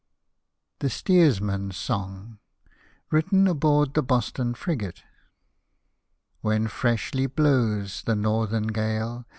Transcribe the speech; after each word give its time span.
THE 0.79 0.89
STEERSMAN'S 0.89 1.77
SONG 1.77 2.39
WRITTEN 3.11 3.47
ABOARD 3.47 3.93
THE 3.93 4.01
BOSTON 4.01 4.55
FRIGATE 4.55 5.03
When 6.41 6.65
freshly 6.67 7.27
blows 7.27 8.01
the 8.07 8.15
northern 8.15 8.65
gale. 8.65 9.25